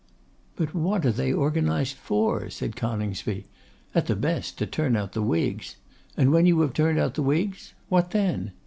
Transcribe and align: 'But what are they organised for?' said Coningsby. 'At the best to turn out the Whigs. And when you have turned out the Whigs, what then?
'But 0.55 0.73
what 0.73 1.05
are 1.05 1.11
they 1.11 1.31
organised 1.31 1.95
for?' 1.95 2.49
said 2.49 2.75
Coningsby. 2.75 3.45
'At 3.93 4.07
the 4.07 4.15
best 4.15 4.57
to 4.57 4.65
turn 4.65 4.95
out 4.95 5.11
the 5.13 5.21
Whigs. 5.21 5.75
And 6.17 6.31
when 6.31 6.47
you 6.47 6.59
have 6.61 6.73
turned 6.73 6.97
out 6.97 7.13
the 7.13 7.21
Whigs, 7.21 7.73
what 7.87 8.09
then? 8.09 8.51